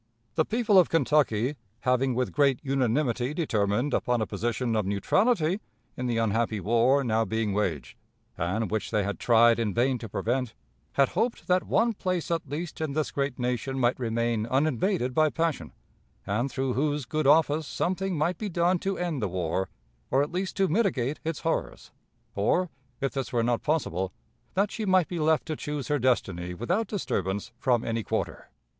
"The 0.33 0.45
people 0.45 0.79
of 0.79 0.89
Kentucky, 0.89 1.57
having 1.81 2.15
with 2.15 2.31
great 2.31 2.59
unanimity 2.63 3.35
determined 3.35 3.93
upon 3.93 4.19
a 4.19 4.25
position 4.25 4.75
of 4.75 4.83
neutrality 4.83 5.59
in 5.95 6.07
the 6.07 6.17
unhappy 6.17 6.59
war 6.59 7.03
now 7.03 7.23
being 7.23 7.53
waged, 7.53 7.95
and 8.35 8.71
which 8.71 8.89
they 8.89 9.03
had 9.03 9.19
tried 9.19 9.59
in 9.59 9.75
vain 9.75 9.99
to 9.99 10.09
prevent, 10.09 10.55
had 10.93 11.09
hoped 11.09 11.45
that 11.47 11.65
one 11.67 11.93
place 11.93 12.31
at 12.31 12.49
least 12.49 12.81
in 12.81 12.93
this 12.93 13.11
great 13.11 13.37
nation 13.37 13.77
might 13.79 13.99
remain 13.99 14.47
uninvaded 14.47 15.13
by 15.13 15.29
passion, 15.29 15.71
and 16.25 16.49
through 16.49 16.73
whose 16.73 17.05
good 17.05 17.27
office 17.27 17.67
something 17.67 18.17
might 18.17 18.39
be 18.39 18.49
done 18.49 18.79
to 18.79 18.97
end 18.97 19.21
the 19.21 19.27
war, 19.27 19.69
or 20.09 20.23
at 20.23 20.31
least 20.31 20.57
to 20.57 20.67
mitigate 20.67 21.19
its 21.23 21.41
horrors, 21.41 21.91
or, 22.33 22.71
if 23.01 23.11
this 23.13 23.31
were 23.31 23.43
not 23.43 23.61
possible, 23.61 24.11
that 24.55 24.71
she 24.71 24.83
might 24.83 25.07
be 25.07 25.19
left 25.19 25.45
to 25.45 25.55
choose 25.55 25.89
her 25.89 25.99
destiny 25.99 26.55
without 26.55 26.87
disturbance 26.87 27.51
from 27.59 27.83
any 27.85 28.01
quarter. 28.01 28.49